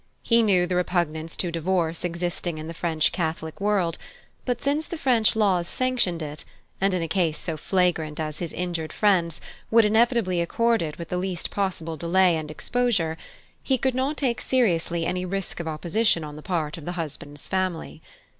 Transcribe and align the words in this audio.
He 0.23 0.41
knew 0.41 0.65
the 0.65 0.73
repugnance 0.75 1.37
to 1.37 1.51
divorce 1.51 2.03
existing 2.03 2.57
in 2.57 2.67
the 2.67 2.73
French 2.73 3.11
Catholic 3.11 3.61
world, 3.61 3.99
but 4.45 4.59
since 4.59 4.87
the 4.87 4.97
French 4.97 5.35
laws 5.35 5.67
sanctioned 5.67 6.23
it, 6.23 6.43
and 6.81 6.95
in 6.95 7.03
a 7.03 7.07
case 7.07 7.37
so 7.37 7.55
flagrant 7.55 8.19
as 8.19 8.39
his 8.39 8.51
injured 8.51 8.91
friend's, 8.93 9.39
would 9.69 9.85
inevitably 9.85 10.41
accord 10.41 10.81
it 10.81 10.97
with 10.97 11.09
the 11.09 11.17
least 11.19 11.51
possible 11.51 11.97
delay 11.97 12.35
and 12.35 12.49
exposure, 12.49 13.15
he 13.61 13.77
could 13.77 13.93
not 13.93 14.17
take 14.17 14.41
seriously 14.41 15.05
any 15.05 15.23
risk 15.23 15.59
of 15.59 15.67
opposition 15.67 16.23
on 16.23 16.35
the 16.35 16.41
part 16.41 16.79
of 16.79 16.85
the 16.85 16.93
husband's 16.93 17.47
family. 17.47 18.01